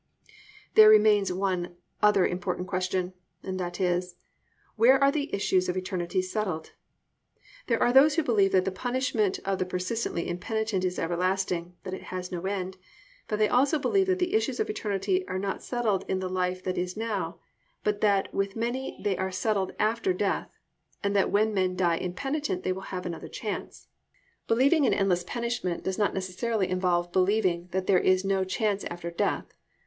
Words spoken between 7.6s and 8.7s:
There are those who believe that